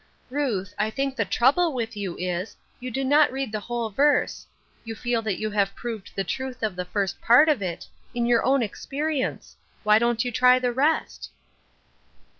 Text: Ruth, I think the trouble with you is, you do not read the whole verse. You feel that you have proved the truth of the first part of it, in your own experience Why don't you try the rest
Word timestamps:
Ruth, 0.31 0.73
I 0.79 0.89
think 0.89 1.15
the 1.15 1.25
trouble 1.25 1.73
with 1.73 1.95
you 1.95 2.17
is, 2.17 2.55
you 2.79 2.89
do 2.89 3.03
not 3.03 3.31
read 3.31 3.51
the 3.51 3.59
whole 3.59 3.91
verse. 3.91 4.47
You 4.83 4.95
feel 4.95 5.21
that 5.21 5.37
you 5.39 5.51
have 5.51 5.75
proved 5.75 6.09
the 6.15 6.23
truth 6.23 6.63
of 6.63 6.75
the 6.75 6.85
first 6.85 7.21
part 7.21 7.47
of 7.47 7.61
it, 7.61 7.85
in 8.15 8.25
your 8.25 8.43
own 8.43 8.63
experience 8.63 9.55
Why 9.83 9.99
don't 9.99 10.25
you 10.25 10.31
try 10.31 10.57
the 10.57 10.71
rest 10.71 11.29